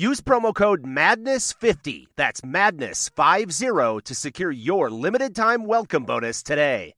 Use 0.00 0.22
promo 0.22 0.54
code 0.54 0.82
MADNESS50, 0.82 2.06
that's 2.16 2.40
MADNESS50, 2.40 4.02
to 4.04 4.14
secure 4.14 4.50
your 4.50 4.88
limited 4.88 5.36
time 5.36 5.66
welcome 5.66 6.04
bonus 6.04 6.42
today. 6.42 6.94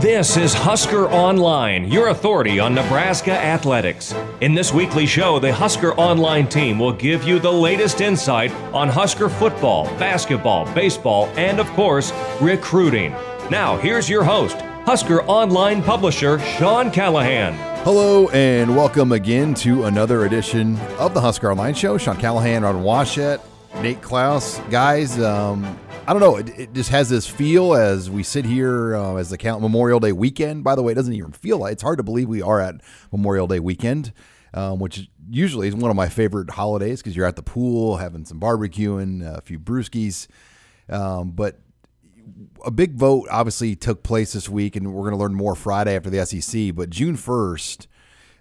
This 0.00 0.36
is 0.36 0.52
Husker 0.54 1.08
Online, 1.10 1.88
your 1.88 2.08
authority 2.08 2.58
on 2.58 2.74
Nebraska 2.74 3.30
athletics. 3.30 4.12
In 4.40 4.54
this 4.54 4.74
weekly 4.74 5.06
show, 5.06 5.38
the 5.38 5.52
Husker 5.52 5.94
Online 5.94 6.48
team 6.48 6.80
will 6.80 6.94
give 6.94 7.22
you 7.22 7.38
the 7.38 7.52
latest 7.52 8.00
insight 8.00 8.50
on 8.74 8.88
Husker 8.88 9.28
football, 9.28 9.84
basketball, 10.00 10.64
baseball, 10.74 11.26
and 11.36 11.60
of 11.60 11.68
course, 11.74 12.12
recruiting. 12.40 13.12
Now, 13.52 13.76
here's 13.76 14.10
your 14.10 14.24
host, 14.24 14.56
Husker 14.84 15.22
Online 15.26 15.80
publisher 15.80 16.40
Sean 16.40 16.90
Callahan. 16.90 17.67
Hello 17.84 18.28
and 18.30 18.76
welcome 18.76 19.12
again 19.12 19.54
to 19.54 19.84
another 19.84 20.26
edition 20.26 20.76
of 20.98 21.14
the 21.14 21.20
Husker 21.20 21.50
Online 21.50 21.72
Show. 21.72 21.96
Sean 21.96 22.18
Callahan, 22.18 22.62
Robin 22.62 22.82
Washut, 22.82 23.40
Nate 23.82 24.02
Clouse. 24.02 24.58
Guys, 24.68 25.18
um, 25.20 25.78
I 26.06 26.12
don't 26.12 26.20
know. 26.20 26.36
It, 26.36 26.48
it, 26.58 26.72
just 26.74 26.90
has 26.90 27.08
this 27.08 27.26
feel 27.26 27.74
as 27.74 28.10
we 28.10 28.22
sit 28.24 28.44
here 28.44 28.96
uh, 28.96 29.14
as 29.14 29.30
the 29.30 29.38
count 29.38 29.62
Memorial 29.62 30.00
Day 30.00 30.12
weekend. 30.12 30.64
By 30.64 30.74
the 30.74 30.82
way, 30.82 30.92
it 30.92 30.96
doesn't 30.96 31.14
even 31.14 31.32
feel 31.32 31.58
like 31.58 31.74
it's 31.74 31.82
hard 31.82 31.98
to 31.98 32.02
believe 32.02 32.28
we 32.28 32.42
are 32.42 32.60
at 32.60 32.80
Memorial 33.12 33.46
Day 33.46 33.60
weekend, 33.60 34.12
um, 34.52 34.80
which 34.80 35.08
usually 35.30 35.68
is 35.68 35.74
one 35.74 35.90
of 35.90 35.96
my 35.96 36.08
favorite 36.08 36.50
holidays 36.50 37.00
because 37.00 37.16
you're 37.16 37.26
at 37.26 37.36
the 37.36 37.42
pool 37.42 37.98
having 37.98 38.24
some 38.24 38.40
barbecuing, 38.40 39.24
a 39.24 39.40
few 39.40 39.58
brewskis. 39.58 40.26
Um, 40.90 41.30
but 41.30 41.60
a 42.64 42.70
big 42.70 42.94
vote 42.94 43.28
obviously 43.30 43.76
took 43.76 44.02
place 44.02 44.32
this 44.32 44.48
week, 44.48 44.76
and 44.76 44.92
we're 44.92 45.02
going 45.02 45.12
to 45.12 45.18
learn 45.18 45.34
more 45.34 45.54
Friday 45.54 45.96
after 45.96 46.10
the 46.10 46.24
SEC. 46.24 46.74
But 46.74 46.90
June 46.90 47.16
1st, 47.16 47.86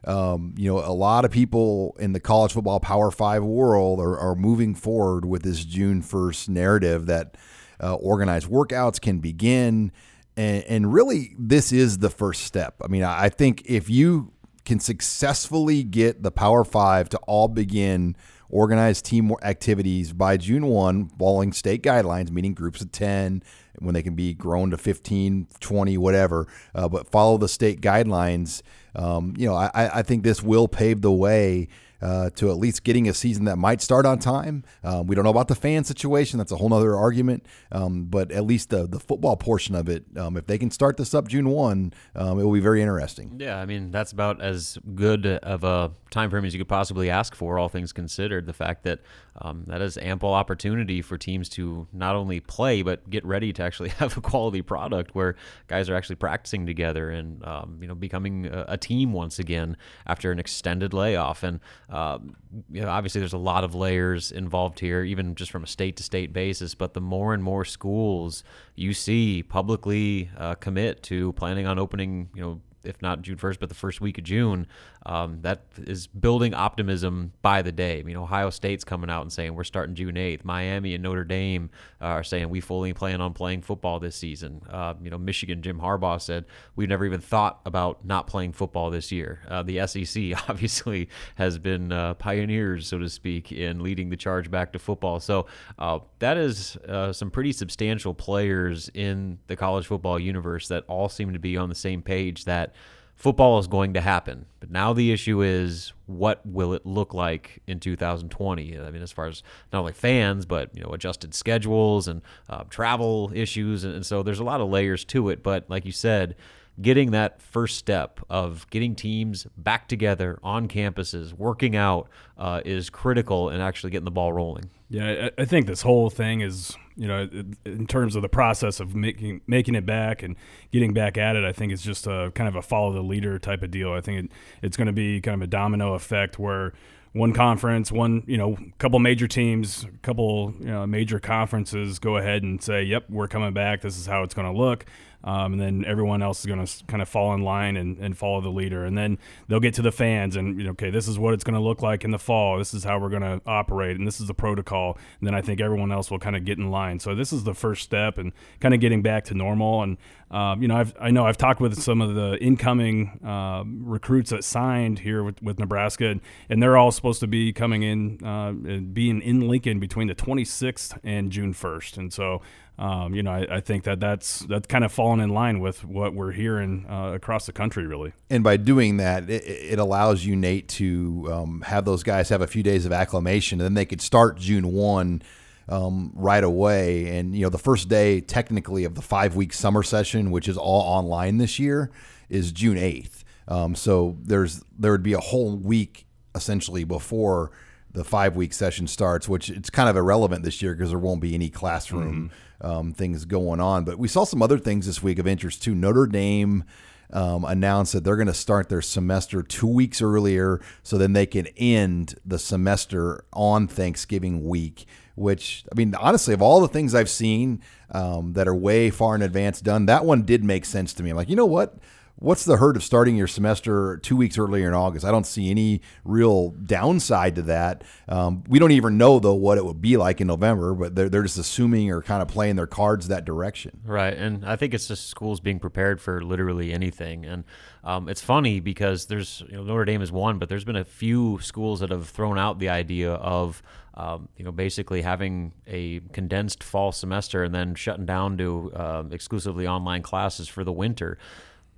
um, 0.06 0.54
you 0.58 0.72
know, 0.72 0.80
a 0.80 0.94
lot 0.94 1.26
of 1.26 1.32
people 1.32 1.96
in 2.00 2.14
the 2.14 2.20
college 2.20 2.54
football 2.54 2.80
Power 2.80 3.12
Five 3.12 3.44
world 3.44 4.00
are, 4.00 4.18
are 4.18 4.36
moving 4.36 4.76
forward 4.76 5.26
with 5.26 5.44
this 5.44 5.64
June 5.66 6.02
1st 6.02 6.50
narrative 6.50 7.06
that 7.08 7.36
uh, 7.82 7.96
organized 7.96 8.48
workouts 8.48 9.02
can 9.02 9.20
begin. 9.20 9.92
And, 10.36 10.64
and 10.64 10.94
really, 10.94 11.36
this 11.38 11.72
is 11.72 11.98
the 11.98 12.10
first 12.10 12.44
step. 12.44 12.76
I 12.84 12.88
mean, 12.88 13.04
I 13.04 13.30
think 13.30 13.64
if 13.66 13.90
you 13.90 14.34
can 14.66 14.80
successfully 14.80 15.84
get 15.84 16.24
the 16.24 16.32
Power 16.32 16.64
Five 16.64 17.10
to 17.10 17.18
all 17.20 17.48
begin 17.48 18.16
organized 18.50 19.06
team 19.06 19.32
activities 19.42 20.14
by 20.14 20.38
June 20.38 20.68
1, 20.68 21.10
following 21.20 21.54
state 21.54 21.84
guidelines, 21.84 22.32
meaning 22.32 22.54
groups 22.54 22.82
of 22.82 22.92
10, 22.92 23.44
when 23.80 23.94
they 23.94 24.04
can 24.04 24.16
be 24.16 24.34
grown 24.34 24.72
to 24.72 24.78
15, 24.78 25.48
20, 25.60 25.98
whatever, 25.98 26.48
uh, 26.74 26.88
but 26.88 27.10
follow 27.10 27.38
the 27.38 27.48
state 27.48 27.82
guidelines. 27.82 28.62
Um, 28.96 29.34
you 29.38 29.48
know, 29.48 29.56
I, 29.56 29.70
I 29.74 30.02
think 30.02 30.24
this 30.24 30.42
will 30.42 30.68
pave 30.68 31.02
the 31.02 31.12
way 31.12 31.68
uh, 32.02 32.30
to 32.32 32.50
at 32.50 32.58
least 32.58 32.84
getting 32.84 33.08
a 33.08 33.14
season 33.14 33.46
that 33.46 33.58
might 33.58 33.82
start 33.82 34.06
on 34.06 34.20
time. 34.20 34.64
Um, 34.84 35.08
we 35.08 35.16
don't 35.16 35.24
know 35.24 35.32
about 35.32 35.48
the 35.48 35.56
fan 35.56 35.84
situation; 35.84 36.38
that's 36.38 36.52
a 36.52 36.58
whole 36.58 36.74
other 36.74 36.96
argument. 36.96 37.46
Um, 37.72 38.06
but 38.06 38.32
at 38.32 38.46
least 38.46 38.70
the 38.70 38.88
the 38.88 39.00
football 39.00 39.36
portion 39.38 39.76
of 39.76 39.90
it, 39.90 40.06
um, 40.18 40.38
if 40.38 40.46
they 40.46 40.58
can 40.58 40.72
start 40.72 40.98
this 40.98 41.14
up 41.14 41.28
June 41.28 41.50
one, 41.50 41.94
um, 42.16 42.40
it 42.40 42.44
will 42.44 42.54
be 42.54 42.60
very 42.60 42.82
interesting. 42.82 43.38
Yeah, 43.40 43.60
I 43.60 43.66
mean 43.66 43.92
that's 43.92 44.12
about 44.12 44.42
as 44.42 44.78
good 44.96 45.26
of 45.26 45.64
a 45.64 45.92
time 46.10 46.30
frame 46.30 46.46
as 46.46 46.54
you 46.54 46.60
could 46.60 46.70
possibly 46.70 47.10
ask 47.10 47.36
for, 47.36 47.60
all 47.60 47.70
things 47.70 47.92
considered. 47.94 48.46
The 48.46 48.54
fact 48.54 48.84
that 48.84 49.00
um, 49.40 49.64
that 49.68 49.82
is 49.82 49.98
ample 49.98 50.34
opportunity 50.34 51.02
for 51.02 51.18
teams 51.18 51.50
to 51.50 51.88
not 51.94 52.16
only 52.16 52.40
play 52.40 52.82
but 52.82 53.10
get 53.10 53.24
ready 53.26 53.54
to 53.54 53.64
actually 53.64 53.90
have 54.00 54.18
a 54.18 54.22
quality 54.22 54.62
product 54.62 55.16
where 55.16 55.36
guys 55.68 55.90
are 55.90 55.96
actually 55.96 56.16
practicing 56.16 56.66
together 56.66 57.10
and 57.10 57.46
um, 57.46 57.78
you 57.82 57.88
know 57.88 57.96
becoming 57.96 58.46
a, 58.48 58.66
a, 58.70 58.78
team 58.78 59.12
once 59.12 59.40
again 59.40 59.76
after 60.06 60.32
an 60.32 60.40
extended 60.40 60.94
layoff. 60.94 61.44
And 61.44 61.60
um, 61.90 62.36
you 62.70 62.82
know, 62.82 62.90
obviously, 62.90 63.20
there's 63.20 63.34
a 63.34 63.38
lot 63.38 63.64
of 63.64 63.74
layers 63.74 64.32
involved 64.32 64.80
here, 64.80 65.04
even 65.04 65.36
just 65.36 65.52
from 65.52 65.64
a 65.64 65.68
state 65.68 65.96
to 65.98 66.04
state 66.04 66.34
basis. 66.34 66.76
But 66.76 66.94
the 66.94 67.02
more 67.02 67.34
and 67.34 67.42
more 67.42 67.64
schools 67.64 68.44
you 68.76 68.94
see 68.94 69.44
publicly 69.44 70.30
uh, 70.38 70.56
commit 70.56 71.02
to 71.04 71.32
planning 71.34 71.66
on 71.66 71.80
opening, 71.80 72.30
you 72.36 72.42
know, 72.42 72.62
if 72.88 73.02
not 73.02 73.22
June 73.22 73.38
1st, 73.38 73.60
but 73.60 73.70
the 73.70 73.76
first 73.76 74.02
week 74.02 74.18
of 74.18 74.24
June, 74.24 74.68
um, 75.06 75.40
that 75.42 75.64
is 75.78 76.08
building 76.08 76.54
optimism 76.54 77.32
by 77.42 77.62
the 77.62 77.72
day. 77.72 78.00
I 78.00 78.04
mean, 78.04 78.18
Ohio 78.18 78.50
State's 78.50 78.84
coming 78.84 79.10
out 79.10 79.22
and 79.22 79.32
saying 79.32 79.54
we're 79.54 79.64
starting 79.64 79.96
June 79.96 80.16
8th. 80.16 80.44
Miami 80.44 80.94
and 80.94 81.04
Notre 81.04 81.24
Dame 81.24 81.70
are 82.02 82.24
saying 82.24 82.50
we 82.50 82.62
fully 82.62 82.94
plan 82.94 83.22
on 83.22 83.34
playing 83.34 83.62
football 83.62 84.00
this 84.00 84.16
season. 84.16 84.62
Uh, 84.70 84.94
you 85.02 85.10
know, 85.10 85.18
Michigan, 85.18 85.62
Jim 85.62 85.80
Harbaugh 85.80 86.22
said 86.22 86.46
we've 86.76 86.90
never 86.90 87.06
even 87.06 87.22
thought 87.22 87.62
about 87.66 88.06
not 88.06 88.28
playing 88.28 88.54
football 88.54 88.90
this 88.90 89.12
year. 89.12 89.40
Uh, 89.48 89.64
the 89.64 89.86
SEC 89.88 90.34
obviously 90.50 91.10
has 91.36 91.58
been 91.58 91.92
uh, 91.92 92.14
pioneers, 92.16 92.88
so 92.88 92.98
to 92.98 93.10
speak, 93.10 93.52
in 93.52 93.82
leading 93.82 94.10
the 94.10 94.18
charge 94.18 94.50
back 94.52 94.74
to 94.74 94.80
football. 94.80 95.20
So 95.20 95.48
uh, 95.80 96.00
that 96.20 96.38
is 96.38 96.76
uh, 96.88 97.14
some 97.14 97.32
pretty 97.32 97.52
substantial 97.52 98.14
players 98.14 98.90
in 98.94 99.40
the 99.48 99.56
college 99.56 99.88
football 99.88 100.20
universe 100.20 100.68
that 100.68 100.84
all 100.88 101.10
seem 101.10 101.34
to 101.34 101.40
be 101.40 101.58
on 101.58 101.70
the 101.70 101.76
same 101.76 102.02
page 102.02 102.46
that 102.46 102.74
football 103.18 103.58
is 103.60 103.68
going 103.68 103.94
to 103.96 104.02
happen. 104.02 104.46
But 104.60 104.72
now 104.72 104.94
the 104.94 105.12
issue 105.12 105.42
is 105.42 105.92
what 106.06 106.46
will 106.46 106.74
it 106.74 106.86
look 106.86 107.14
like 107.14 107.62
in 107.68 107.80
2020? 107.80 108.80
I 108.80 108.92
mean, 108.92 109.02
as 109.02 109.12
far 109.12 109.26
as 109.26 109.44
not 109.74 109.80
only 109.80 109.94
fans, 109.94 110.46
but 110.46 110.74
you 110.74 110.84
know, 110.84 110.92
adjusted 110.92 111.34
schedules 111.34 112.08
and 112.08 112.22
uh, 112.50 112.64
travel 112.70 113.32
issues, 113.34 113.84
and, 113.84 113.96
and 113.96 114.06
so 114.06 114.24
there's 114.24 114.40
a 114.40 114.44
lot 114.44 114.62
of 114.62 114.70
layers 114.70 115.04
to 115.06 115.30
it. 115.30 115.44
But 115.44 115.66
like 115.68 115.86
you 115.86 115.92
said, 115.92 116.36
getting 116.82 117.12
that 117.12 117.42
first 117.42 117.78
step 117.78 118.20
of 118.30 118.70
getting 118.70 118.96
teams 118.96 119.48
back 119.58 119.88
together 119.88 120.40
on 120.44 120.68
campuses, 120.68 121.34
working 121.34 121.76
out, 121.76 122.08
uh, 122.38 122.62
is 122.66 122.90
critical 122.90 123.50
in 123.50 123.60
actually 123.60 123.90
getting 123.90 124.06
the 124.06 124.12
ball 124.12 124.32
rolling. 124.32 124.70
Yeah, 124.90 125.30
I, 125.38 125.42
I 125.42 125.46
think 125.46 125.68
this 125.68 125.82
whole 125.82 126.10
thing 126.10 126.42
is, 126.42 126.76
you 126.96 127.08
know, 127.08 127.28
in 127.66 127.88
terms 127.88 128.16
of 128.16 128.22
the 128.22 128.30
process 128.30 128.80
of 128.80 128.96
making 128.96 129.42
making 129.48 129.76
it 129.76 129.86
back 129.86 130.24
and 130.24 130.36
getting 130.72 130.94
back 130.94 131.18
at 131.18 131.36
it, 131.36 131.44
I 131.44 131.52
think 131.52 131.72
it's 131.72 131.84
just 131.84 132.08
a 132.08 132.32
kind 132.36 132.48
of 132.48 132.56
a 132.56 132.62
follow 132.62 132.94
the 132.94 133.02
leader 133.02 133.38
type 133.40 133.64
of 133.64 133.72
deal. 133.72 133.92
I 133.92 134.02
think 134.02 134.26
it, 134.26 134.32
it's 134.62 134.78
going 134.78 134.88
to 134.88 134.94
be 134.94 135.20
kind 135.20 135.36
of 135.36 135.42
a 135.42 135.48
domino 135.48 135.94
effect 135.94 136.40
where 136.40 136.74
one 137.14 137.34
conference, 137.34 137.92
one 137.92 138.24
you 138.28 138.38
know, 138.38 138.58
couple 138.78 139.00
major 139.00 139.28
teams, 139.28 139.86
couple 140.04 140.54
you 140.60 140.68
know, 140.68 140.86
major 140.86 141.20
conferences 141.20 142.00
go 142.00 142.18
ahead 142.18 142.44
and 142.44 142.62
say, 142.62 142.84
"Yep, 142.84 143.10
we're 143.10 143.28
coming 143.28 143.54
back. 143.54 143.82
This 143.82 143.98
is 143.98 144.06
how 144.06 144.24
it's 144.24 144.34
going 144.34 144.52
to 144.52 144.58
look." 144.58 144.86
Um, 145.28 145.52
and 145.52 145.62
then 145.62 145.84
everyone 145.86 146.22
else 146.22 146.40
is 146.40 146.46
going 146.46 146.66
to 146.66 146.86
kind 146.86 147.02
of 147.02 147.10
fall 147.10 147.34
in 147.34 147.42
line 147.42 147.76
and, 147.76 147.98
and 147.98 148.18
follow 148.18 148.40
the 148.40 148.50
leader. 148.50 148.86
And 148.86 148.98
then 148.98 149.18
they'll 149.50 149.60
get 149.60 149.74
to 149.74 149.82
the 149.82 149.92
fans 149.92 150.38
and, 150.38 150.58
you 150.58 150.64
know, 150.64 150.70
okay, 150.72 150.90
this 150.90 151.06
is 151.06 151.20
what 151.20 151.34
it's 151.34 151.44
going 151.44 151.54
to 151.56 151.60
look 151.60 151.82
like 151.82 152.06
in 152.06 152.12
the 152.12 152.18
fall. 152.18 152.58
This 152.58 152.74
is 152.74 152.86
how 152.86 152.98
we're 152.98 153.10
going 153.10 153.24
to 153.24 153.42
operate, 153.46 153.98
and 153.98 154.08
this 154.08 154.22
is 154.22 154.28
the 154.28 154.34
protocol. 154.34 154.98
And 155.20 155.28
then 155.28 155.36
I 155.36 155.42
think 155.42 155.60
everyone 155.60 155.92
else 155.92 156.10
will 156.10 156.18
kind 156.18 156.38
of 156.38 156.46
get 156.46 156.58
in 156.58 156.72
line. 156.72 157.02
So 157.02 157.14
this 157.14 157.34
is 157.34 157.44
the 157.44 157.54
first 157.54 157.84
step 157.84 158.18
and 158.18 158.32
kind 158.62 158.74
of 158.74 158.80
getting 158.80 159.02
back 159.02 159.26
to 159.26 159.34
normal. 159.34 159.84
And 159.84 159.98
um, 160.30 160.62
you 160.62 160.68
know, 160.68 160.76
I've, 160.76 160.94
I 161.00 161.12
know 161.12 161.26
I've 161.26 161.38
talked 161.38 161.62
with 161.62 161.82
some 161.82 162.02
of 162.02 162.16
the 162.16 162.38
incoming 162.42 163.20
uh, 163.26 163.64
recruits 163.66 164.30
that 164.32 164.44
signed 164.44 165.00
here 165.00 165.24
with, 165.24 165.42
with 165.42 165.58
Nebraska, 165.58 166.08
and, 166.08 166.22
and, 166.50 166.62
they're 166.62 166.76
all 166.76 166.92
supposed 166.92 167.22
to 167.22 167.28
be 167.28 167.54
coming 167.54 167.84
in, 167.84 168.24
uh, 168.26 168.52
being 168.52 169.22
in 169.22 169.48
Lincoln 169.48 169.80
between 169.80 170.08
the 170.08 170.16
26th 170.16 170.98
and 171.02 171.32
June 171.32 171.54
1st. 171.54 171.98
And 171.98 172.12
so 172.12 172.42
um, 172.80 173.16
you 173.16 173.24
know, 173.24 173.32
I, 173.32 173.58
I, 173.58 173.60
think 173.60 173.86
that 173.86 174.00
that's 174.00 174.40
that's 174.42 174.68
kind 174.68 174.84
of 174.84 174.92
fallen 174.92 175.20
in 175.20 175.30
line 175.30 175.60
with 175.62 175.84
what 175.84 176.14
we're 176.14 176.32
hearing 176.32 176.86
uh, 176.88 177.14
across 177.14 177.48
the 177.48 177.52
country, 177.52 177.88
really. 177.88 178.14
And 178.30 178.44
by 178.44 178.58
doing 178.58 178.98
that, 178.98 179.28
it, 179.30 179.44
it 179.46 179.80
allows 179.80 180.24
you, 180.24 180.36
Nate, 180.36 180.68
to 180.70 181.28
um, 181.32 181.62
have 181.62 181.86
those 181.86 182.04
guys 182.04 182.30
have 182.30 182.42
a 182.42 182.48
few 182.48 182.62
days 182.62 182.86
of 182.86 182.92
acclimation, 182.92 183.60
and 183.60 183.66
then 183.66 183.74
they 183.74 183.86
could 183.86 184.02
start 184.02 184.38
June 184.38 184.72
one. 184.72 185.22
Um, 185.70 186.14
right 186.16 186.46
away, 186.46 187.18
and 187.18 187.36
you 187.36 187.42
know 187.44 187.50
the 187.50 187.58
first 187.58 187.90
day 187.90 188.22
technically 188.22 188.86
of 188.86 188.96
the 188.96 189.02
five 189.02 189.36
week 189.36 189.52
summer 189.52 189.84
session, 189.84 190.32
which 190.32 190.48
is 190.48 190.56
all 190.56 190.80
online 190.80 191.40
this 191.40 191.60
year, 191.60 191.92
is 192.30 192.54
June 192.54 192.78
eighth. 192.78 193.26
Um, 193.50 193.76
so 193.76 194.18
there's 194.22 194.64
there 194.80 194.94
would 194.94 195.04
be 195.04 195.12
a 195.12 195.20
whole 195.20 195.58
week 195.58 196.08
essentially 196.34 196.86
before 196.86 197.52
the 197.92 198.06
five 198.06 198.38
week 198.38 198.54
session 198.54 198.88
starts, 198.88 199.28
which 199.28 199.50
it's 199.50 199.70
kind 199.70 199.90
of 199.90 199.98
irrelevant 199.98 200.46
this 200.46 200.62
year 200.62 200.74
because 200.74 200.92
there 200.92 201.00
won't 201.00 201.20
be 201.20 201.34
any 201.34 201.50
classroom 201.50 202.30
Mm-hmm. 202.30 202.47
Um, 202.62 202.94
things 202.94 203.26
going 203.26 203.60
on. 203.60 203.84
But 203.84 203.98
we 203.98 204.08
saw 204.08 204.24
some 204.24 204.42
other 204.42 204.58
things 204.58 204.86
this 204.86 205.04
week 205.04 205.20
of 205.20 205.28
interest 205.28 205.64
too. 205.64 205.76
Notre 205.76 206.08
Dame 206.08 206.64
um, 207.12 207.46
announced 207.46 207.94
that 207.94 208.04
they're 208.04 208.16
going 208.16 208.28
to 208.28 208.34
start 208.34 208.70
their 208.70 208.82
semester 208.82 209.42
two 209.42 209.68
weeks 209.68 210.02
earlier 210.02 210.60
so 210.84 210.98
then 210.98 211.14
they 211.14 211.26
can 211.26 211.48
end 211.58 212.16
the 212.26 212.40
semester 212.40 213.24
on 213.32 213.68
Thanksgiving 213.68 214.46
week. 214.46 214.86
Which, 215.16 215.64
I 215.72 215.76
mean, 215.76 215.96
honestly, 215.96 216.36
of 216.36 216.44
all 216.44 216.62
the 216.62 216.68
things 216.68 216.94
I've 216.94 217.10
seen 217.10 217.64
um, 217.90 218.34
that 218.34 218.48
are 218.48 218.54
way 218.54 218.92
far 218.92 219.16
in 219.16 219.24
advance 219.24 219.62
done, 219.62 219.88
that 219.88 220.06
one 220.06 220.24
did 220.24 220.44
make 220.44 220.64
sense 220.64 220.94
to 220.94 221.04
me. 221.04 221.10
I'm 221.10 221.16
like, 221.16 221.30
you 221.30 221.36
know 221.36 221.46
what? 221.46 221.78
What's 222.20 222.46
the 222.46 222.58
hurt 222.58 222.76
of 222.76 222.84
starting 222.84 223.16
your 223.16 223.28
semester 223.28 223.98
two 223.98 224.18
weeks 224.18 224.38
earlier 224.38 224.68
in 224.68 224.74
August? 224.74 225.06
I 225.06 225.12
don't 225.12 225.26
see 225.26 225.52
any 225.52 225.82
real 226.04 226.50
downside 226.50 227.36
to 227.36 227.44
that. 227.44 227.84
Um, 228.10 228.44
we 228.48 228.60
don't 228.60 228.72
even 228.72 228.98
know 228.98 229.20
though 229.20 229.36
what 229.36 229.58
it 229.58 229.66
would 229.66 229.82
be 229.82 229.98
like 229.98 230.20
in 230.20 230.28
November, 230.28 230.74
but 230.74 230.96
they're 230.96 231.10
they're 231.10 231.24
just 231.24 231.38
assuming 231.38 231.92
or 231.92 232.02
kind 232.02 232.22
of 232.22 232.28
playing 232.28 232.56
their 232.56 232.68
cards 232.68 233.08
that 233.08 233.26
direction. 233.26 233.80
Right, 233.86 234.14
and 234.14 234.46
I 234.46 234.56
think 234.56 234.74
it's 234.74 234.88
just 234.88 235.08
schools 235.08 235.40
being 235.40 235.60
prepared 235.60 236.02
for 236.02 236.22
literally 236.22 236.74
anything. 236.74 237.26
And 237.26 237.44
um, 237.84 238.10
it's 238.10 238.22
funny 238.22 238.60
because 238.60 239.06
there's 239.06 239.44
you 239.50 239.58
know, 239.58 239.64
Notre 239.64 239.86
Dame 239.86 240.02
is 240.02 240.12
one, 240.12 240.40
but 240.40 240.50
there's 240.50 240.66
been 240.66 240.76
a 240.76 240.86
few 240.86 241.40
schools 241.42 241.80
that 241.82 241.92
have 241.92 242.10
thrown 242.10 242.40
out 242.40 242.60
the 242.60 242.70
idea 242.70 243.14
of 243.14 243.62
um, 243.94 244.28
you 244.38 244.44
know 244.44 244.52
basically 244.52 245.04
having 245.04 245.54
a 245.68 246.00
condensed 246.14 246.64
fall 246.64 246.92
semester 246.92 247.44
and 247.44 247.54
then 247.54 247.76
shutting 247.76 248.06
down 248.06 248.38
to 248.38 248.72
um, 248.76 249.14
exclusively 249.14 249.68
online 249.68 250.02
classes 250.02 250.48
for 250.48 250.64
the 250.64 250.72
winter. 250.72 251.20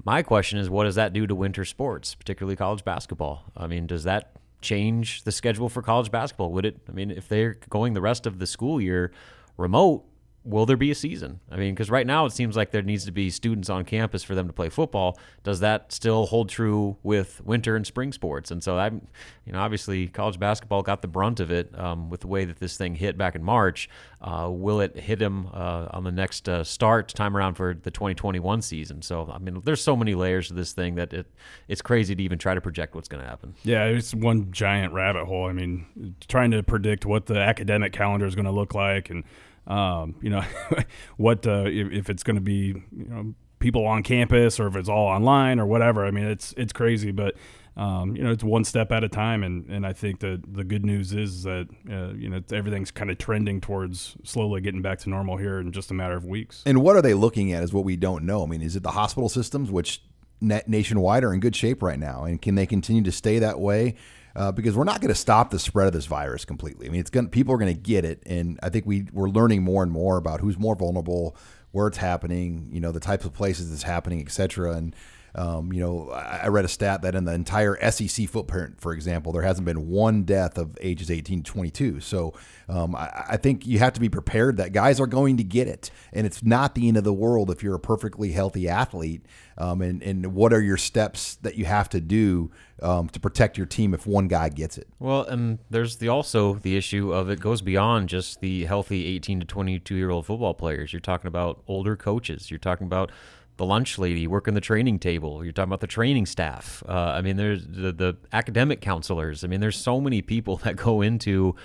My 0.05 0.23
question 0.23 0.57
is, 0.59 0.69
what 0.69 0.85
does 0.85 0.95
that 0.95 1.13
do 1.13 1.27
to 1.27 1.35
winter 1.35 1.65
sports, 1.65 2.15
particularly 2.15 2.55
college 2.55 2.83
basketball? 2.85 3.43
I 3.55 3.67
mean, 3.67 3.85
does 3.85 4.03
that 4.05 4.31
change 4.61 5.23
the 5.23 5.31
schedule 5.31 5.69
for 5.69 5.81
college 5.81 6.11
basketball? 6.11 6.51
Would 6.53 6.65
it? 6.65 6.77
I 6.87 6.91
mean, 6.91 7.11
if 7.11 7.27
they're 7.27 7.57
going 7.69 7.93
the 7.93 8.01
rest 8.01 8.25
of 8.25 8.39
the 8.39 8.47
school 8.47 8.79
year 8.79 9.11
remote, 9.57 10.05
will 10.44 10.65
there 10.65 10.77
be 10.77 10.89
a 10.89 10.95
season? 10.95 11.39
I 11.51 11.57
mean, 11.57 11.74
because 11.74 11.89
right 11.89 12.07
now 12.07 12.25
it 12.25 12.31
seems 12.31 12.56
like 12.56 12.71
there 12.71 12.81
needs 12.81 13.06
to 13.06 13.12
be 13.12 13.30
students 13.30 13.69
on 13.69 13.83
campus 13.86 14.24
for 14.24 14.36
them 14.36 14.47
to 14.47 14.53
play 14.53 14.69
football. 14.69 15.19
Does 15.44 15.59
that 15.59 15.91
still 15.91 16.25
hold 16.27 16.50
true 16.50 16.97
with 17.03 17.41
winter 17.45 17.75
and 17.75 17.86
spring 17.86 18.13
sports? 18.13 18.50
And 18.50 18.63
so 18.63 18.77
I'm, 18.77 19.07
you 19.45 19.53
know, 19.53 19.59
obviously 19.59 20.07
college 20.07 20.39
basketball 20.39 20.81
got 20.81 21.01
the 21.01 21.07
brunt 21.07 21.39
of 21.39 21.51
it 21.51 21.77
um, 21.77 22.09
with 22.09 22.21
the 22.21 22.27
way 22.27 22.45
that 22.45 22.59
this 22.59 22.77
thing 22.77 22.95
hit 22.95 23.18
back 23.18 23.36
in 23.36 23.44
March. 23.44 23.89
Uh, 24.21 24.50
will 24.51 24.80
it 24.80 24.97
hit 24.97 25.19
them 25.19 25.50
uh, 25.53 25.88
on 25.91 26.03
the 26.03 26.12
next 26.12 26.47
uh, 26.47 26.63
start 26.63 27.09
time 27.09 27.35
around 27.35 27.56
for 27.56 27.74
the 27.74 27.92
2021 27.92 28.62
season? 28.62 29.01
So 29.01 29.30
I 29.31 29.39
mean, 29.39 29.62
there's 29.65 29.81
so 29.81 29.95
many 29.95 30.15
layers 30.15 30.47
to 30.47 30.53
this 30.53 30.74
thing 30.74 30.95
that 30.95 31.13
it 31.13 31.27
it's 31.68 31.81
crazy 31.81 32.15
to 32.15 32.24
even 32.24 32.39
try 32.39 32.53
to 32.53 32.62
project 32.62 32.95
what's 32.95 33.07
going 33.07 33.24
to 33.24 33.30
happen. 33.30 33.56
Yeah, 33.63 33.85
it's 33.85 34.13
one 34.13 34.51
giant 34.51 34.94
rabbit 34.94 35.25
hole. 35.25 35.47
I 35.47 35.53
mean, 35.53 36.15
trying 36.27 36.51
to 36.51 36.63
predict 36.63 37.06
what 37.06 37.25
the 37.25 37.38
academic 37.38 37.94
calendar 37.94 38.25
is 38.25 38.35
going 38.35 38.45
to 38.45 38.51
look 38.51 38.74
like, 38.74 39.09
and 39.09 39.24
um, 39.69 40.16
you 40.21 40.30
know, 40.30 40.44
what 41.18 41.48
uh, 41.48 41.66
if, 41.68 41.92
if 41.92 42.10
it's 42.10 42.24
going 42.24 42.36
to 42.36 42.42
be 42.42 42.74
you 42.92 43.06
know 43.06 43.33
people 43.60 43.86
on 43.86 44.04
campus 44.04 44.60
or 44.60 44.68
if 44.68 44.75
it's 44.75 44.89
all 44.89 45.07
online 45.07 45.60
or 45.60 45.66
whatever. 45.66 46.06
I 46.06 46.12
mean, 46.12 46.25
it's 46.25 46.54
it's 46.57 46.74
crazy, 46.74 47.12
but 47.12 47.36
um, 47.77 48.16
you 48.16 48.24
know, 48.24 48.31
it's 48.31 48.44
one 48.44 48.66
step 48.66 48.92
at 48.92 49.06
a 49.06 49.10
time, 49.10 49.42
and, 49.42 49.69
and 49.69 49.86
I 49.86 49.94
think 49.94 50.19
that 50.19 50.42
the 50.54 50.66
good 50.66 50.83
news 50.86 51.13
is 51.13 51.44
that 51.44 51.68
uh, 51.89 52.13
you 52.13 52.30
know 52.30 52.42
everything's 52.51 52.92
kind 52.92 53.10
of 53.12 53.18
trending 53.18 53.62
towards 53.62 54.18
slowly 54.24 54.60
getting 54.60 54.81
back 54.81 55.00
to 55.00 55.10
normal 55.10 55.38
here 55.38 55.60
in 55.60 55.71
just 55.71 55.92
a 55.92 55.94
matter 55.94 56.16
of 56.16 56.25
weeks. 56.25 56.63
And 56.66 56.81
what 56.81 56.95
are 56.95 57.01
they 57.01 57.13
looking 57.13 57.54
at 57.54 57.63
is 57.63 57.71
what 57.71 57.86
we 57.86 57.95
don't 57.95 58.25
know. 58.25 58.44
I 58.44 58.48
mean, 58.48 58.62
is 58.62 58.75
it 58.75 58.83
the 58.83 58.92
hospital 58.92 59.30
systems, 59.30 59.71
which 59.71 60.04
nationwide 60.42 61.24
are 61.24 61.33
in 61.33 61.39
good 61.39 61.56
shape 61.56 61.81
right 61.81 62.00
now, 62.00 62.24
and 62.24 62.42
can 62.42 62.56
they 62.56 62.66
continue 62.66 63.04
to 63.04 63.12
stay 63.12 63.39
that 63.39 63.60
way? 63.60 63.95
Uh, 64.35 64.51
because 64.51 64.77
we're 64.77 64.83
not 64.83 65.01
going 65.01 65.09
to 65.09 65.19
stop 65.19 65.49
the 65.49 65.59
spread 65.59 65.87
of 65.87 65.93
this 65.93 66.05
virus 66.05 66.45
completely. 66.45 66.87
I 66.87 66.89
mean, 66.91 67.01
it's 67.01 67.09
going 67.09 67.29
people 67.29 67.53
are 67.53 67.57
going 67.57 67.73
to 67.73 67.79
get 67.79 68.05
it, 68.05 68.21
and 68.25 68.59
I 68.61 68.69
think 68.69 68.85
we 68.85 69.07
we're 69.11 69.29
learning 69.29 69.63
more 69.63 69.83
and 69.83 69.91
more 69.91 70.17
about 70.17 70.39
who's 70.39 70.57
more 70.57 70.75
vulnerable, 70.75 71.35
where 71.71 71.87
it's 71.87 71.97
happening, 71.97 72.69
you 72.71 72.79
know, 72.79 72.91
the 72.91 72.99
types 72.99 73.25
of 73.25 73.33
places 73.33 73.71
it's 73.73 73.83
happening, 73.83 74.21
et 74.21 74.31
cetera. 74.31 74.73
And 74.73 74.95
um, 75.35 75.71
you 75.71 75.79
know, 75.79 76.09
I 76.09 76.47
read 76.47 76.65
a 76.65 76.69
stat 76.69 77.01
that 77.03 77.15
in 77.15 77.25
the 77.25 77.33
entire 77.33 77.77
SEC 77.91 78.27
footprint, 78.27 78.79
for 78.81 78.93
example, 78.93 79.31
there 79.31 79.41
hasn't 79.41 79.65
been 79.65 79.89
one 79.89 80.23
death 80.23 80.57
of 80.57 80.77
ages 80.81 81.11
18 81.11 81.43
to 81.43 81.51
22. 81.51 81.99
So 81.99 82.33
um, 82.67 82.95
I, 82.95 83.25
I 83.29 83.37
think 83.37 83.65
you 83.65 83.79
have 83.79 83.93
to 83.93 83.99
be 83.99 84.09
prepared 84.09 84.57
that 84.57 84.73
guys 84.73 84.99
are 84.99 85.07
going 85.07 85.37
to 85.37 85.43
get 85.43 85.67
it, 85.67 85.91
and 86.13 86.25
it's 86.25 86.43
not 86.43 86.75
the 86.75 86.87
end 86.87 86.97
of 86.97 87.03
the 87.03 87.13
world 87.13 87.49
if 87.49 87.63
you're 87.63 87.75
a 87.75 87.79
perfectly 87.79 88.31
healthy 88.31 88.67
athlete. 88.67 89.25
Um, 89.57 89.81
and 89.81 90.01
and 90.01 90.33
what 90.33 90.53
are 90.53 90.61
your 90.61 90.77
steps 90.77 91.35
that 91.35 91.55
you 91.55 91.65
have 91.65 91.89
to 91.89 91.99
do 91.99 92.49
um, 92.81 93.09
to 93.09 93.19
protect 93.19 93.57
your 93.57 93.67
team 93.67 93.93
if 93.93 94.07
one 94.07 94.29
guy 94.29 94.47
gets 94.49 94.77
it? 94.77 94.87
Well, 94.99 95.23
and 95.23 95.59
there's 95.69 95.97
the 95.97 96.07
also 96.07 96.53
the 96.55 96.77
issue 96.77 97.13
of 97.13 97.29
it 97.29 97.41
goes 97.41 97.61
beyond 97.61 98.07
just 98.07 98.39
the 98.39 98.65
healthy 98.65 99.05
18 99.05 99.41
to 99.41 99.45
22 99.45 99.95
year 99.95 100.09
old 100.11 100.25
football 100.25 100.53
players. 100.53 100.93
You're 100.93 101.01
talking 101.01 101.27
about 101.27 101.61
older 101.67 101.97
coaches. 101.97 102.49
You're 102.49 102.57
talking 102.57 102.87
about 102.87 103.11
the 103.59 103.65
lunch 103.65 104.00
lady 104.00 104.25
working 104.25 104.53
the 104.53 104.61
training 104.61 104.97
table. 105.00 105.44
You're 105.44 105.51
talking 105.51 105.69
about 105.69 105.81
the 105.81 105.88
training 105.88 106.25
staff. 106.25 106.81
Uh, 106.88 106.94
I 106.94 107.21
mean, 107.21 107.35
there's 107.35 107.67
the, 107.67 107.91
the 107.91 108.17
academic 108.31 108.79
counselors. 108.79 109.44
I 109.44 109.47
mean, 109.47 109.59
there's 109.59 109.77
so 109.77 110.00
many 110.00 110.21
people 110.21 110.57
that 110.63 110.77
go 110.77 111.01
into 111.01 111.56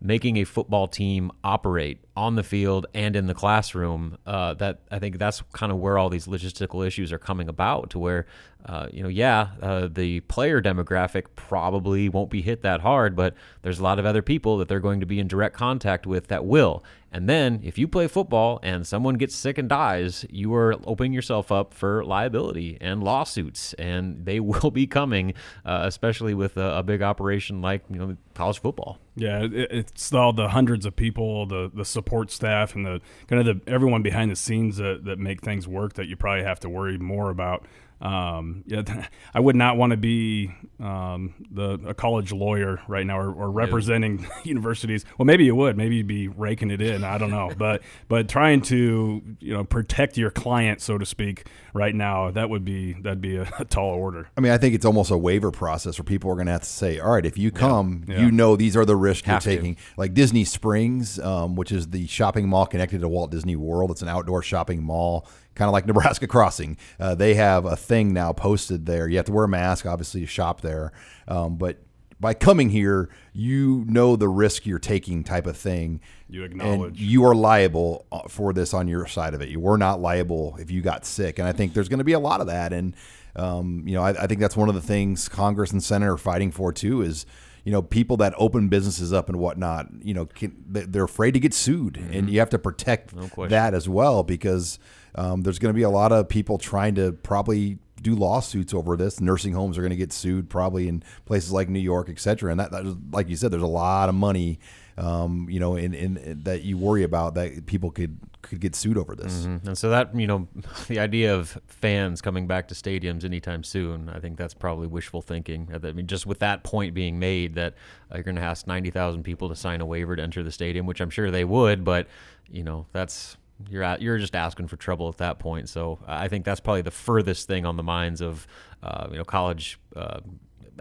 making 0.00 0.36
a 0.36 0.44
football 0.44 0.88
team 0.88 1.30
operate 1.42 2.04
on 2.16 2.34
the 2.34 2.42
field 2.42 2.86
and 2.92 3.16
in 3.16 3.26
the 3.26 3.34
classroom 3.34 4.18
uh, 4.26 4.54
that 4.54 4.80
I 4.90 4.98
think 4.98 5.18
that's 5.18 5.42
kind 5.52 5.72
of 5.72 5.78
where 5.78 5.96
all 5.96 6.10
these 6.10 6.26
logistical 6.26 6.86
issues 6.86 7.12
are 7.12 7.18
coming 7.18 7.48
about 7.48 7.90
to 7.90 7.98
where 7.98 8.26
uh, 8.66 8.88
you 8.92 9.02
know 9.02 9.08
yeah 9.08 9.48
uh, 9.62 9.88
the 9.90 10.20
player 10.20 10.60
demographic 10.60 11.24
probably 11.34 12.10
won't 12.10 12.28
be 12.28 12.42
hit 12.42 12.60
that 12.60 12.82
hard 12.82 13.16
but 13.16 13.34
there's 13.62 13.78
a 13.78 13.82
lot 13.82 13.98
of 13.98 14.04
other 14.04 14.20
people 14.20 14.58
that 14.58 14.68
they're 14.68 14.80
going 14.80 15.00
to 15.00 15.06
be 15.06 15.18
in 15.18 15.28
direct 15.28 15.56
contact 15.56 16.06
with 16.06 16.28
that 16.28 16.44
will 16.44 16.84
and 17.16 17.30
then 17.30 17.60
if 17.64 17.78
you 17.78 17.88
play 17.88 18.06
football 18.06 18.60
and 18.62 18.86
someone 18.86 19.14
gets 19.14 19.34
sick 19.34 19.56
and 19.56 19.70
dies 19.70 20.26
you 20.28 20.54
are 20.54 20.74
opening 20.84 21.14
yourself 21.14 21.50
up 21.50 21.72
for 21.72 22.04
liability 22.04 22.76
and 22.78 23.02
lawsuits 23.02 23.72
and 23.74 24.26
they 24.26 24.38
will 24.50 24.70
be 24.70 24.86
coming 24.86 25.32
uh, 25.64 25.80
especially 25.84 26.34
with 26.34 26.58
a, 26.58 26.78
a 26.78 26.82
big 26.82 27.00
operation 27.00 27.62
like 27.62 27.82
you 27.88 27.98
know 27.98 28.16
college 28.34 28.60
football 28.60 28.98
Yeah, 29.16 29.44
it, 29.44 29.68
it's 29.70 30.12
all 30.12 30.34
the 30.34 30.50
hundreds 30.50 30.84
of 30.84 30.94
people, 30.94 31.46
the 31.46 31.70
the 31.72 31.86
support 31.86 32.30
staff, 32.30 32.74
and 32.74 32.84
the 32.84 33.00
kind 33.26 33.40
of 33.40 33.64
the 33.64 33.72
everyone 33.72 34.02
behind 34.02 34.30
the 34.30 34.36
scenes 34.36 34.76
that, 34.76 35.04
that 35.04 35.18
make 35.18 35.40
things 35.40 35.66
work 35.66 35.94
that 35.94 36.06
you 36.06 36.16
probably 36.16 36.44
have 36.44 36.60
to 36.60 36.68
worry 36.68 36.98
more 36.98 37.30
about. 37.30 37.66
Um, 38.00 38.62
yeah, 38.66 38.82
I 39.34 39.40
would 39.40 39.56
not 39.56 39.76
want 39.76 39.92
to 39.92 39.96
be 39.96 40.52
um, 40.80 41.34
the 41.50 41.80
a 41.86 41.94
college 41.94 42.32
lawyer 42.32 42.80
right 42.88 43.06
now 43.06 43.18
or, 43.18 43.32
or 43.32 43.50
representing 43.50 44.26
universities. 44.44 45.04
Well, 45.18 45.24
maybe 45.26 45.44
you 45.44 45.54
would. 45.54 45.76
Maybe 45.76 45.96
you'd 45.96 46.06
be 46.06 46.28
raking 46.28 46.70
it 46.70 46.82
in. 46.82 47.04
I 47.04 47.16
don't 47.18 47.30
know, 47.30 47.50
but 47.58 47.82
but 48.08 48.28
trying 48.28 48.60
to 48.62 49.22
you 49.40 49.52
know 49.54 49.64
protect 49.64 50.16
your 50.18 50.30
client, 50.30 50.80
so 50.82 50.98
to 50.98 51.06
speak, 51.06 51.46
right 51.72 51.94
now 51.94 52.30
that 52.30 52.50
would 52.50 52.64
be 52.64 52.92
that'd 52.94 53.20
be 53.22 53.36
a, 53.36 53.50
a 53.58 53.64
tall 53.64 53.94
order. 53.94 54.28
I 54.36 54.40
mean, 54.40 54.52
I 54.52 54.58
think 54.58 54.74
it's 54.74 54.84
almost 54.84 55.10
a 55.10 55.16
waiver 55.18 55.50
process 55.50 55.98
where 55.98 56.04
people 56.04 56.30
are 56.30 56.34
going 56.34 56.46
to 56.46 56.52
have 56.52 56.62
to 56.62 56.66
say, 56.68 56.98
all 56.98 57.12
right, 57.12 57.24
if 57.24 57.38
you 57.38 57.50
come, 57.50 58.04
Yeah. 58.06 58.20
you 58.20 58.30
know 58.30 58.56
these 58.56 58.76
are 58.76 58.84
the 58.84 58.96
risks 58.96 59.26
Have 59.26 59.44
you're 59.46 59.54
taking. 59.56 59.76
Like 59.96 60.12
Disney 60.12 60.44
Springs, 60.44 61.18
um, 61.18 61.56
which 61.56 61.72
is 61.72 61.88
the 61.88 62.06
shopping 62.06 62.48
mall 62.48 62.66
connected 62.66 63.00
to 63.00 63.08
Walt 63.08 63.30
Disney 63.30 63.56
World. 63.56 63.90
It's 63.90 64.02
an 64.02 64.08
outdoor 64.08 64.42
shopping 64.42 64.82
mall, 64.82 65.26
kind 65.56 65.68
of 65.68 65.72
like 65.72 65.86
Nebraska 65.86 66.26
Crossing. 66.28 66.76
Uh, 67.00 67.16
they 67.16 67.34
have 67.34 67.64
a 67.64 67.74
thing 67.76 68.12
now 68.12 68.32
posted 68.32 68.86
there. 68.86 69.08
You 69.08 69.16
have 69.16 69.26
to 69.26 69.32
wear 69.32 69.44
a 69.44 69.48
mask, 69.48 69.84
obviously, 69.86 70.20
to 70.20 70.26
shop 70.28 70.60
there. 70.60 70.92
Um, 71.26 71.56
but 71.56 71.78
by 72.20 72.32
coming 72.32 72.70
here, 72.70 73.10
you 73.34 73.84
know 73.88 74.16
the 74.16 74.28
risk 74.28 74.64
you're 74.64 74.78
taking 74.78 75.24
type 75.24 75.46
of 75.46 75.56
thing. 75.56 76.00
You 76.30 76.44
And 76.44 76.52
acknowledge. 76.52 77.00
you 77.00 77.24
are 77.24 77.34
liable 77.34 78.06
uh, 78.12 78.22
for 78.28 78.52
this 78.52 78.72
on 78.72 78.88
your 78.88 79.06
side 79.06 79.34
of 79.34 79.42
it. 79.42 79.48
You 79.48 79.60
were 79.60 79.76
not 79.76 80.00
liable 80.00 80.56
if 80.60 80.70
you 80.70 80.80
got 80.80 81.04
sick. 81.04 81.38
And 81.38 81.46
I 81.48 81.52
think 81.52 81.74
there's 81.74 81.88
going 81.88 81.98
to 81.98 82.04
be 82.04 82.14
a 82.14 82.18
lot 82.20 82.40
of 82.40 82.46
that. 82.46 82.72
And, 82.72 82.94
um, 83.34 83.82
you 83.86 83.94
know, 83.94 84.02
I, 84.02 84.10
I 84.22 84.26
think 84.26 84.40
that's 84.40 84.56
one 84.56 84.68
of 84.70 84.74
the 84.74 84.80
things 84.80 85.28
Congress 85.28 85.72
and 85.72 85.82
Senate 85.82 86.08
are 86.08 86.16
fighting 86.16 86.50
for 86.52 86.72
too 86.72 87.02
is, 87.02 87.26
you 87.66 87.72
know, 87.72 87.82
people 87.82 88.16
that 88.18 88.32
open 88.38 88.68
businesses 88.68 89.12
up 89.12 89.28
and 89.28 89.38
whatnot, 89.38 89.88
you 90.02 90.14
know, 90.14 90.24
can, 90.24 90.54
they- 90.70 90.84
they're 90.84 91.04
afraid 91.04 91.32
to 91.32 91.40
get 91.40 91.52
sued. 91.52 91.96
And 92.12 92.30
you 92.30 92.38
have 92.38 92.50
to 92.50 92.58
protect 92.58 93.14
question. 93.28 93.50
that 93.50 93.74
as 93.74 93.88
well 93.88 94.22
because 94.22 94.78
um, 95.16 95.42
there's 95.42 95.58
going 95.58 95.74
to 95.74 95.76
be 95.76 95.82
a 95.82 95.90
lot 95.90 96.12
of 96.12 96.28
people 96.28 96.58
trying 96.58 96.94
to 96.94 97.12
probably 97.12 97.78
do 98.00 98.14
lawsuits 98.14 98.72
over 98.72 98.96
this. 98.96 99.20
Nursing 99.20 99.52
homes 99.52 99.76
are 99.76 99.80
going 99.80 99.90
to 99.90 99.96
get 99.96 100.12
sued 100.12 100.48
probably 100.48 100.86
in 100.86 101.02
places 101.24 101.50
like 101.50 101.68
New 101.68 101.80
York, 101.80 102.08
et 102.08 102.20
cetera. 102.20 102.50
And 102.52 102.60
that, 102.60 102.70
that 102.70 102.86
is, 102.86 102.94
like 103.10 103.28
you 103.28 103.34
said, 103.36 103.50
there's 103.50 103.62
a 103.62 103.66
lot 103.66 104.08
of 104.08 104.14
money, 104.14 104.60
um, 104.98 105.46
you 105.50 105.60
know, 105.60 105.76
in, 105.76 105.92
in 105.94 106.40
that 106.44 106.62
you 106.62 106.78
worry 106.78 107.02
about 107.02 107.34
that 107.34 107.66
people 107.66 107.90
could 107.90 108.18
could 108.42 108.60
get 108.60 108.74
sued 108.74 108.96
over 108.96 109.14
this. 109.14 109.44
And 109.66 109.76
so 109.76 109.90
that, 109.90 110.14
you 110.18 110.26
know, 110.26 110.48
the 110.88 110.98
idea 110.98 111.34
of 111.34 111.58
fans 111.66 112.22
coming 112.22 112.46
back 112.46 112.68
to 112.68 112.74
stadiums 112.74 113.24
anytime 113.24 113.64
soon, 113.64 114.08
I 114.08 114.20
think 114.20 114.36
that's 114.38 114.54
probably 114.54 114.86
wishful 114.86 115.20
thinking. 115.20 115.68
I 115.72 115.92
mean, 115.92 116.06
just 116.06 116.26
with 116.26 116.38
that 116.38 116.62
point 116.62 116.94
being 116.94 117.18
made 117.18 117.54
that 117.56 117.74
uh, 118.10 118.16
you're 118.16 118.24
going 118.24 118.36
to 118.36 118.42
ask 118.42 118.66
90,000 118.66 119.22
people 119.22 119.48
to 119.48 119.56
sign 119.56 119.80
a 119.80 119.86
waiver 119.86 120.16
to 120.16 120.22
enter 120.22 120.42
the 120.42 120.52
stadium, 120.52 120.86
which 120.86 121.00
I'm 121.00 121.10
sure 121.10 121.30
they 121.30 121.44
would, 121.44 121.84
but, 121.84 122.06
you 122.48 122.62
know, 122.62 122.86
that's 122.92 123.36
you're 123.68 123.82
at, 123.82 124.02
you're 124.02 124.18
just 124.18 124.36
asking 124.36 124.68
for 124.68 124.76
trouble 124.76 125.08
at 125.08 125.16
that 125.16 125.38
point. 125.38 125.68
So 125.68 125.98
I 126.06 126.28
think 126.28 126.44
that's 126.44 126.60
probably 126.60 126.82
the 126.82 126.90
furthest 126.90 127.48
thing 127.48 127.64
on 127.64 127.76
the 127.76 127.82
minds 127.82 128.20
of, 128.20 128.46
uh, 128.82 129.08
you 129.10 129.18
know, 129.18 129.24
college 129.24 129.78
uh, 129.96 130.20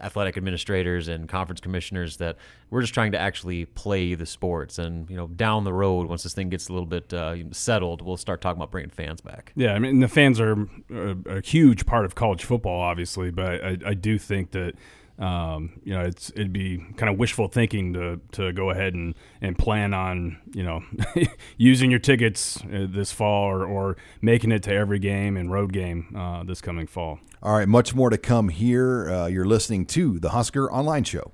athletic 0.01 0.37
administrators 0.37 1.07
and 1.07 1.27
conference 1.29 1.59
commissioners 1.59 2.17
that 2.17 2.37
we're 2.69 2.81
just 2.81 2.93
trying 2.93 3.11
to 3.11 3.19
actually 3.19 3.65
play 3.65 4.15
the 4.15 4.25
sports. 4.25 4.77
And 4.79 5.09
you 5.09 5.15
know, 5.15 5.27
down 5.27 5.63
the 5.63 5.73
road, 5.73 6.07
once 6.07 6.23
this 6.23 6.33
thing 6.33 6.49
gets 6.49 6.69
a 6.69 6.73
little 6.73 6.87
bit 6.87 7.13
uh, 7.13 7.35
settled, 7.51 8.01
we'll 8.01 8.17
start 8.17 8.41
talking 8.41 8.57
about 8.57 8.71
bringing 8.71 8.89
fans 8.89 9.21
back. 9.21 9.51
Yeah, 9.55 9.73
I 9.73 9.79
mean 9.79 9.99
the 9.99 10.07
fans 10.07 10.39
are 10.39 10.67
a, 10.93 11.15
a 11.25 11.41
huge 11.41 11.85
part 11.85 12.05
of 12.05 12.15
college 12.15 12.43
football, 12.43 12.81
obviously, 12.81 13.31
but 13.31 13.63
I, 13.63 13.77
I 13.85 13.93
do 13.93 14.17
think 14.17 14.51
that 14.51 14.75
um, 15.17 15.79
you 15.83 15.93
know, 15.93 16.01
it's 16.01 16.29
it'd 16.31 16.51
be 16.51 16.77
kind 16.97 17.09
of 17.09 17.17
wishful 17.17 17.47
thinking 17.47 17.93
to 17.93 18.19
to 18.33 18.51
go 18.51 18.69
ahead 18.69 18.93
and, 18.93 19.15
and 19.41 19.57
plan 19.57 19.93
on 19.93 20.37
you 20.53 20.63
know 20.63 20.83
using 21.57 21.89
your 21.89 21.99
tickets 21.99 22.61
uh, 22.65 22.87
this 22.89 23.11
fall 23.11 23.45
or, 23.45 23.65
or 23.65 23.97
making 24.21 24.51
it 24.51 24.63
to 24.63 24.73
every 24.73 24.99
game 24.99 25.37
and 25.37 25.51
road 25.51 25.71
game 25.71 26.13
uh, 26.17 26.43
this 26.43 26.61
coming 26.61 26.87
fall. 26.87 27.19
All 27.41 27.57
right, 27.57 27.67
much 27.67 27.95
more 27.95 28.09
to 28.09 28.17
come 28.17 28.49
here. 28.49 29.09
Uh, 29.09 29.27
you're 29.27 29.45
listening 29.45 29.85
to 29.87 30.19
the 30.19 30.29
Husker 30.29 30.71
Online 30.71 31.03
Show. 31.03 31.31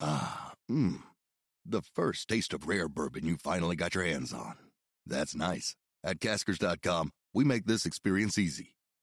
Ah, 0.00 0.52
mmm. 0.70 1.02
The 1.66 1.82
first 1.82 2.28
taste 2.28 2.54
of 2.54 2.66
rare 2.66 2.88
bourbon 2.88 3.26
you 3.26 3.36
finally 3.36 3.76
got 3.76 3.94
your 3.94 4.04
hands 4.04 4.32
on. 4.32 4.54
That's 5.04 5.34
nice. 5.34 5.76
At 6.02 6.20
Caskers.com, 6.20 7.10
we 7.34 7.44
make 7.44 7.66
this 7.66 7.84
experience 7.84 8.38
easy. 8.38 8.74